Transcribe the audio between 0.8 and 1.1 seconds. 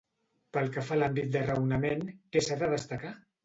fa a